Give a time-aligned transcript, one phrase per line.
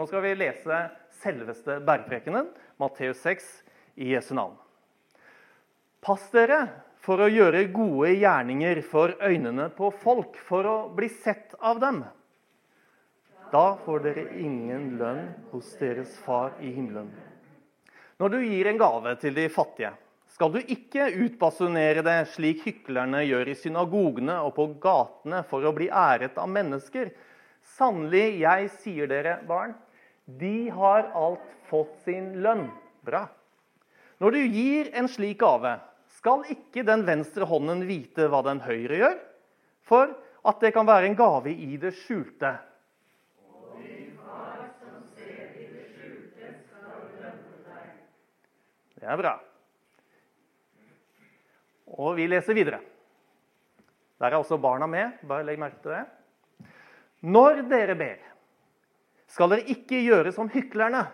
[0.00, 0.76] Nå skal vi lese
[1.20, 2.46] selveste bergprekenen,
[2.80, 3.48] Matteus 6,
[4.00, 4.54] i Jesu navn.
[6.00, 6.56] Pass dere
[7.04, 11.98] for å gjøre gode gjerninger for øynene på folk, for å bli sett av dem.
[13.52, 17.12] Da får dere ingen lønn hos deres far i himmelen.
[18.16, 19.92] Når du gir en gave til de fattige,
[20.32, 25.76] skal du ikke utbasunere det slik hyklerne gjør i synagogene og på gatene for å
[25.76, 27.12] bli æret av mennesker.
[27.76, 29.76] Sannelig, jeg sier dere, barn,
[30.38, 32.68] de har alt fått sin lønn.
[33.06, 33.24] Bra.
[34.20, 35.78] Når du gir en slik gave,
[36.18, 39.20] skal ikke den venstre hånden vite hva den høyre gjør,
[39.88, 40.12] for
[40.46, 42.52] at det kan være en gave i det skjulte.
[49.00, 49.32] Det er bra.
[51.96, 52.82] Og vi leser videre.
[54.20, 55.16] Der er også barna med.
[55.24, 56.02] Bare legg merke til det.
[57.24, 58.29] Når dere ber,
[59.30, 61.04] skal dere ikke gjøre som hyklerne.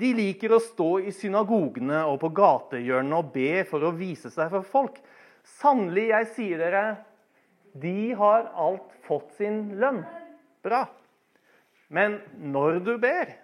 [0.00, 4.48] De liker å stå i synagogene og på gatehjørnene og be for å vise seg
[4.52, 4.96] for folk.
[5.60, 6.84] Sannelig, jeg sier dere,
[7.76, 10.02] de har alt fått sin lønn.
[10.64, 10.86] Bra.
[11.92, 13.34] Men når du ber,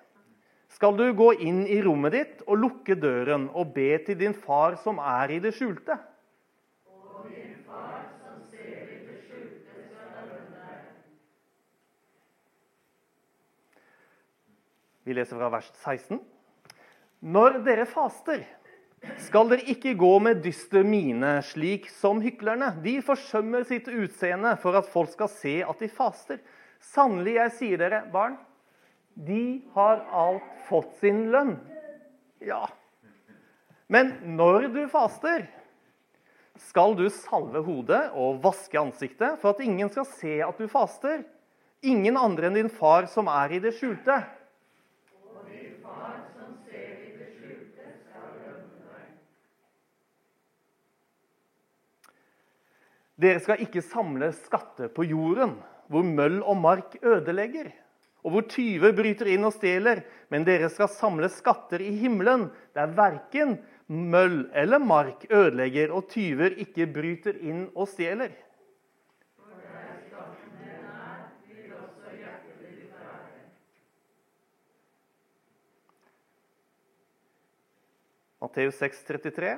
[0.72, 4.76] skal du gå inn i rommet ditt og lukke døren og be til din far
[4.82, 5.96] som er i det skjulte.
[15.06, 16.18] Vi leser fra vers 16.
[17.30, 18.40] Når dere faster,
[19.22, 22.72] skal dere ikke gå med dyster mine, slik som hyklerne.
[22.82, 26.40] De forsømmer sitt utseende for at folk skal se at de faster.
[26.82, 28.34] Sannelig, jeg sier dere, barn,
[29.14, 31.54] de har alt fått sin lønn.
[32.42, 32.64] Ja.
[33.86, 35.46] Men når du faster,
[36.66, 41.22] skal du salve hodet og vaske ansiktet, for at ingen skal se at du faster.
[41.86, 44.18] Ingen andre enn din far som er i det skjulte.
[53.16, 55.54] Dere skal ikke samle skatter på jorden,
[55.88, 57.70] hvor møll og mark ødelegger,
[58.26, 60.02] og hvor tyver bryter inn og stjeler.
[60.28, 63.56] Men dere skal samle skatter i himmelen, der verken
[63.88, 68.34] møll eller mark ødelegger, og tyver ikke bryter inn og stjeler.
[78.46, 79.54] Matteus 6, 33.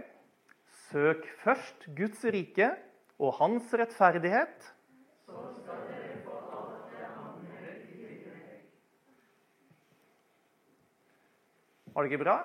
[0.89, 2.71] Søk først Guds rike
[3.19, 4.69] og hans rettferdighet.
[11.95, 12.37] Var det ikke bra?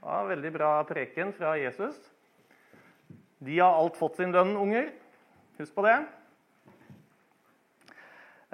[0.00, 1.96] Ja, Veldig bra preken fra Jesus.
[3.44, 4.88] De har alt fått sin lønn, unger.
[5.58, 5.96] Husk på det.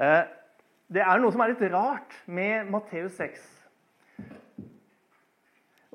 [0.03, 0.25] Eh,
[0.93, 3.47] det er noe som er litt rart med Matteus 6.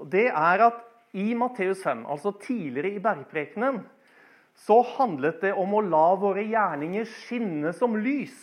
[0.08, 0.80] Det er at
[1.18, 3.82] i Matteus 5, altså tidligere i bergprekenen,
[4.57, 8.35] så handlet det om å la våre gjerninger skinne som lys,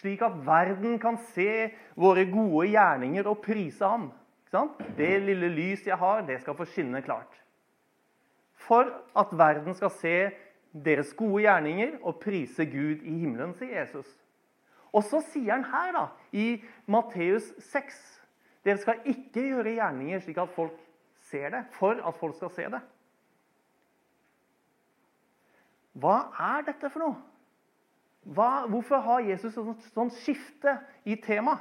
[0.00, 4.08] slik at verden kan se våre gode gjerninger og prise ham.
[4.96, 7.32] Det lille lys jeg har, det skal få skinne klart.
[8.66, 10.16] For at verden skal se
[10.72, 14.08] deres gode gjerninger og prise Gud i himmelen, sier Jesus.
[14.96, 17.96] Og så sier han her, da, i Matteus 6,
[18.64, 20.76] dere skal ikke gjøre gjerninger slik at folk
[21.28, 22.80] ser det, for at folk skal se det.
[25.96, 26.16] Hva
[26.52, 27.16] er dette for noe?
[28.26, 30.74] Hva, hvorfor har Jesus et sånt skifte
[31.06, 31.60] i tema?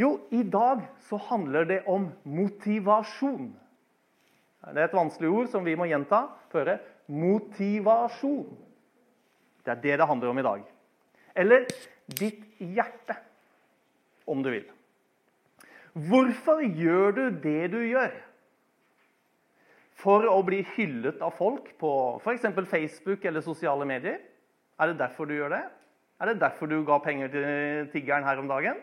[0.00, 3.50] Jo, i dag så handler det om motivasjon.
[4.62, 6.24] Det er et vanskelig ord som vi må gjenta.
[6.52, 6.78] Føre.
[7.12, 8.48] Motivasjon.
[9.62, 10.62] Det er det det handler om i dag.
[11.36, 11.66] Eller
[12.08, 13.16] ditt hjerte,
[14.26, 14.64] om du vil.
[15.92, 18.14] Hvorfor gjør du det du gjør?
[20.02, 21.92] For å bli hyllet av folk på
[22.22, 22.48] f.eks.
[22.68, 24.18] Facebook eller sosiale medier?
[24.80, 25.62] Er det derfor du gjør det?
[26.22, 28.80] Er det derfor du ga penger til tiggeren her om dagen?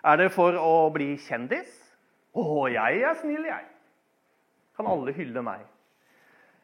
[0.00, 1.76] Er det for å bli kjendis?
[2.30, 3.66] 'Å, jeg er snill, jeg.'
[4.78, 5.64] Kan alle hylle meg?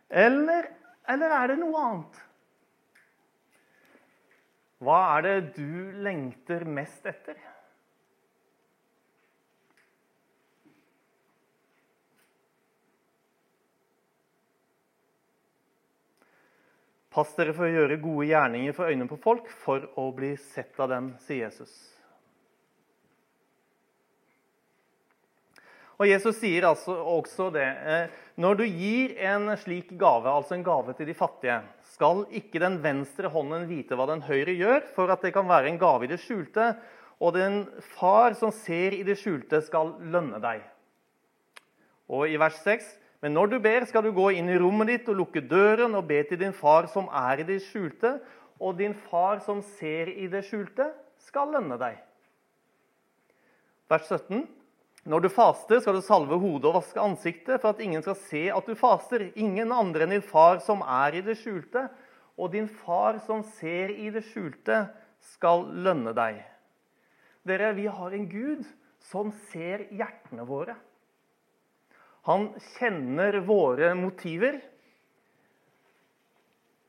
[0.09, 0.71] Eller,
[1.11, 2.21] eller er det noe annet?
[4.87, 7.37] Hva er det du lengter mest etter?
[17.17, 20.77] Pass dere for å gjøre gode gjerninger for øynene på folk, for å bli sett
[20.85, 21.73] av dem, sier Jesus.
[25.97, 30.67] Og Jesus sier altså også det eh, Når du gir en slik gave, altså en
[30.67, 31.63] gave til de fattige,
[31.95, 35.73] skal ikke den venstre hånden vite hva den høyre gjør, for at det kan være
[35.73, 36.75] en gave i det skjulte.
[37.17, 37.63] og den
[37.97, 40.61] far som ser i det skjulte, skal lønne deg.
[42.13, 42.85] Og i vers 6.:
[43.27, 46.05] Men når du ber, skal du gå inn i rommet ditt og lukke døren og
[46.07, 48.21] be til din far som er i det skjulte,
[48.63, 50.93] og din far som ser i det skjulte,
[51.27, 51.99] skal lønne deg.
[53.91, 54.47] Vers 17.
[55.11, 58.47] Når du faster, skal du salve hodet og vaske ansiktet, for at ingen skal se
[58.55, 59.27] at du faster.
[59.35, 61.89] Ingen andre enn din far som er i det skjulte.
[62.39, 64.85] Og din far som ser i det skjulte,
[65.35, 66.45] skal lønne deg.
[67.43, 68.67] Dere, vi har en Gud
[69.11, 70.79] som ser hjertene våre.
[72.27, 74.59] Han kjenner våre motiver.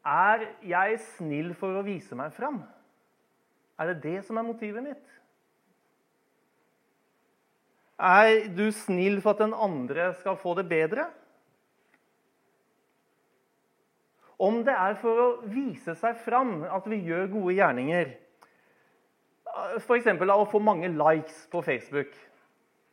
[0.07, 2.63] Er jeg snill for å vise meg fram?
[3.78, 5.04] Er det det som er motivet mitt?
[7.98, 11.07] Er du snill for at den andre skal få det bedre?
[14.38, 18.12] Om det er for å vise seg fram at vi gjør gode gjerninger,
[19.81, 20.10] f.eks.
[20.13, 22.13] av å få mange likes på Facebook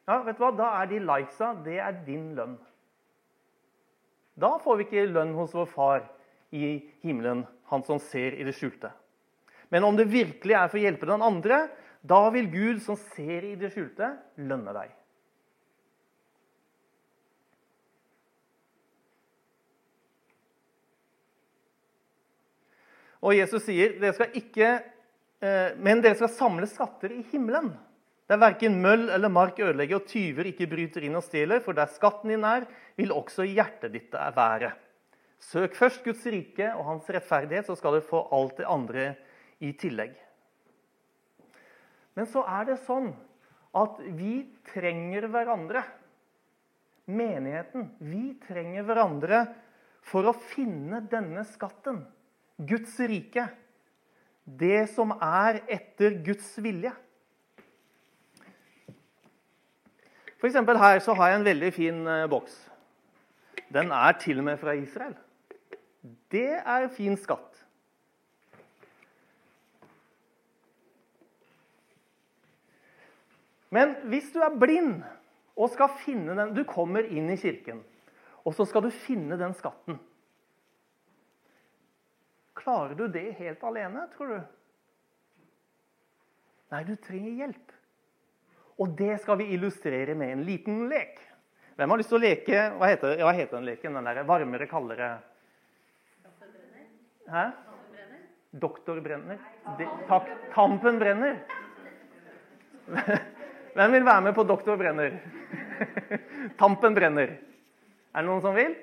[0.04, 0.52] ja, vet du hva?
[0.56, 2.58] Da er de likesa det er din lønn.
[4.34, 6.04] Da får vi ikke lønn hos vår far
[6.54, 8.90] i himmelen, han som ser i det skjulte.
[9.72, 11.64] Men om det virkelig er for å hjelpe den andre,
[12.04, 14.92] da vil Gud, som ser i det skjulte, lønne deg.
[23.24, 24.70] Og Jesus sier dere skal ikke,
[25.40, 27.72] eh, men dere skal samle skatter i himmelen.
[28.30, 31.60] Der verken møll eller mark ødelegger, og tyver ikke bryter inn og stjeler.
[31.64, 32.64] For der skatten din er,
[32.96, 34.72] vil også hjertet ditt være.
[35.44, 39.10] Søk først Guds rike og hans rettferdighet, så skal du få alt det andre
[39.60, 40.14] i tillegg.
[42.16, 43.10] Men så er det sånn
[43.76, 44.38] at vi
[44.70, 45.82] trenger hverandre.
[47.04, 47.90] Menigheten.
[48.00, 49.42] Vi trenger hverandre
[50.08, 52.00] for å finne denne skatten.
[52.56, 53.50] Guds rike.
[54.44, 56.94] Det som er etter Guds vilje.
[60.44, 62.52] For her så har jeg en veldig fin eh, boks.
[63.72, 65.14] Den er til og med fra Israel.
[66.30, 67.62] Det er fin skatt.
[73.72, 74.98] Men hvis du er blind
[75.56, 77.80] og skal finne den Du kommer inn i kirken,
[78.44, 79.96] og så skal du finne den skatten.
[82.54, 84.36] Klarer du det helt alene, tror du?
[86.74, 87.73] Nei, du trenger hjelp.
[88.80, 91.20] Og det skal vi illustrere med en liten lek.
[91.78, 93.96] Hvem har lyst til å leke Hva heter, hva heter den leken?
[93.98, 95.16] Den der varmere, kaldere
[97.30, 97.44] Hæ?
[98.54, 99.38] Doktor Brenner?
[99.78, 100.28] Det, takk.
[100.54, 101.40] Tampen brenner.
[103.74, 105.16] Hvem vil være med på Doktor Brenner?
[106.60, 107.32] Tampen brenner.
[108.14, 108.76] Er det noen som vil?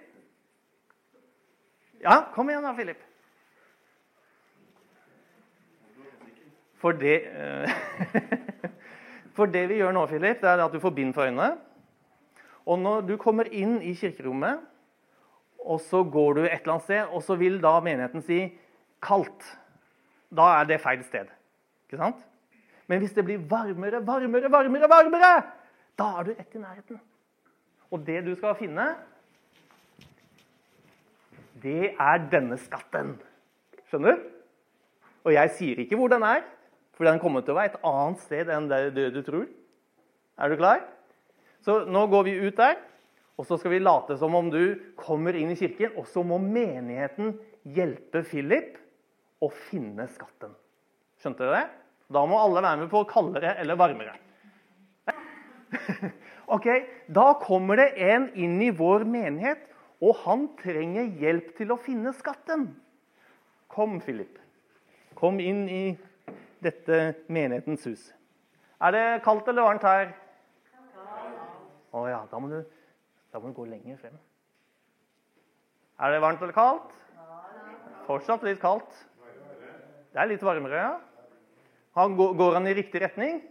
[2.02, 3.06] Ja, kom igjen da, Philip.
[6.82, 7.70] For det, eh,
[9.36, 11.56] for det vi gjør nå, Philip, det er at du får bind for øynene.
[12.66, 14.60] Og når du kommer inn i kirkerommet,
[15.62, 18.40] og så går du et eller annet sted, og så vil da menigheten si
[19.02, 19.58] 'kaldt',
[20.30, 21.28] da er det feil sted.
[21.86, 22.26] Ikke sant?
[22.88, 25.44] Men hvis det blir varmere, varmere, varmere, varmere,
[25.98, 27.00] da er du rett i nærheten.
[27.92, 28.96] Og det du skal finne,
[31.64, 33.20] det er denne skatten.
[33.90, 34.30] Skjønner du?
[35.24, 36.42] Og jeg sier ikke hvor den er,
[37.02, 39.48] for han kommer til å være et annet sted enn det du tror.
[40.38, 40.84] Er du klar?
[41.66, 42.76] Så nå går vi ut der,
[43.42, 46.38] og så skal vi late som om du kommer inn i kirken, og så må
[46.38, 47.34] menigheten
[47.74, 48.78] hjelpe Philip
[49.42, 50.54] å finne skatten.
[51.22, 51.72] Skjønte dere det?
[52.14, 54.14] Da må alle være med på kaldere eller varmere.
[56.52, 56.68] Ok,
[57.08, 59.62] Da kommer det en inn i vår menighet,
[60.04, 62.68] og han trenger hjelp til å finne skatten.
[63.72, 64.38] Kom, Philip.
[65.16, 65.84] Kom inn i
[66.64, 68.04] dette menighetens hus.
[68.82, 70.14] Er det kaldt eller varmt her?
[71.92, 72.62] Å ja, da må, du,
[73.34, 74.16] da må du gå lenger frem.
[76.02, 76.94] Er det varmt eller kaldt?
[78.08, 78.92] Fortsatt litt kaldt.
[80.12, 80.94] Det er litt varmere, ja.
[82.00, 83.42] Han, går han i riktig retning?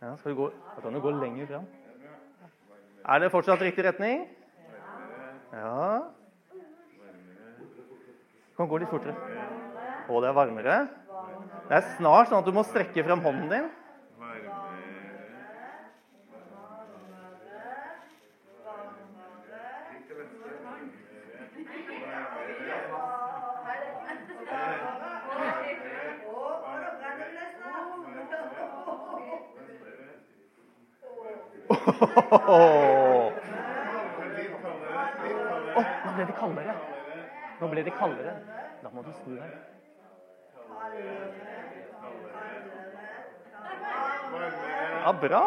[0.00, 1.66] Ja, skal du gå, da kan du gå lenger frem.
[3.04, 4.24] Er det fortsatt riktig retning?
[5.52, 6.08] Ja.
[6.54, 6.60] Du
[8.56, 9.14] kan gå litt fortere.
[10.10, 10.76] Å, det er varmere.
[11.68, 13.68] Det er snart sånn at du må strekke frem hånden din.
[31.70, 33.30] Oh,
[36.04, 36.74] nå ble det kaldere.
[37.60, 38.34] Nå ble det kaldere.
[38.82, 39.79] Da må du snu deg.
[45.00, 45.46] Ja, bra.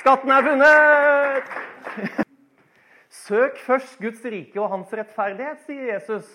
[0.00, 1.52] Skatten er funnet!
[3.22, 6.26] Søk først Guds rike og hans rettferdighet, sier Jesus.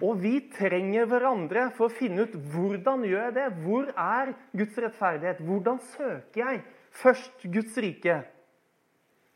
[0.00, 3.48] Og vi trenger hverandre for å finne ut hvordan gjør jeg det.
[3.64, 5.42] Hvor er Guds rettferdighet?
[5.44, 8.20] Hvordan søker jeg først Guds rike?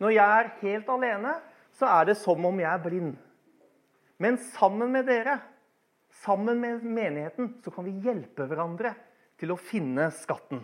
[0.03, 1.39] Når jeg er helt alene,
[1.75, 3.15] så er det som om jeg er blind.
[4.23, 5.39] Men sammen med dere,
[6.25, 8.95] sammen med menigheten, så kan vi hjelpe hverandre
[9.41, 10.63] til å finne skatten.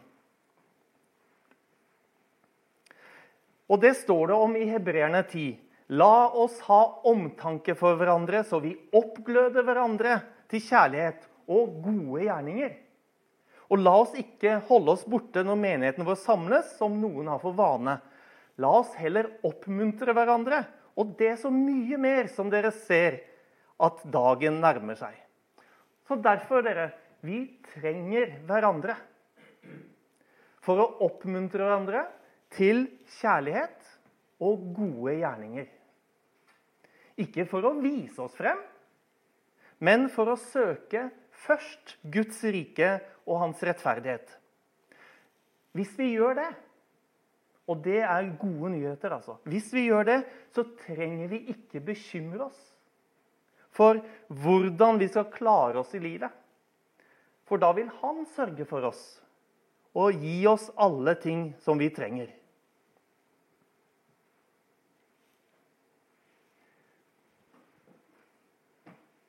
[3.71, 5.51] Og det står det om i Hebreerne 10.
[5.95, 6.81] La oss ha
[7.11, 10.21] omtanke for hverandre, så vi oppgløder hverandre
[10.51, 12.73] til kjærlighet og gode gjerninger.
[13.71, 17.55] Og la oss ikke holde oss borte når menigheten vår samles, som noen har for
[17.57, 18.01] vane.
[18.61, 20.65] La oss heller oppmuntre hverandre,
[20.99, 23.21] og det så mye mer som dere ser
[23.81, 25.15] at dagen nærmer seg.
[26.09, 26.91] Så derfor, dere,
[27.23, 28.97] vi trenger hverandre.
[30.67, 32.03] For å oppmuntre hverandre
[32.53, 32.89] til
[33.21, 33.87] kjærlighet
[34.43, 35.71] og gode gjerninger.
[37.23, 38.59] Ikke for å vise oss frem,
[39.81, 41.07] men for å søke
[41.47, 44.37] først Guds rike og hans rettferdighet.
[45.77, 46.51] Hvis vi gjør det,
[47.71, 50.19] og det er gode nyheter, altså Hvis vi gjør det,
[50.51, 52.67] så trenger vi ikke bekymre oss
[53.71, 56.31] for hvordan vi skal klare oss i livet.
[57.47, 59.05] For da vil han sørge for oss
[59.95, 62.31] og gi oss alle ting som vi trenger.